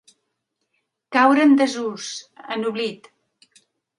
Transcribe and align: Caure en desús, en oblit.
Caure 1.17 1.43
en 1.49 1.53
desús, 1.59 2.09
en 2.57 2.65
oblit. 2.73 3.13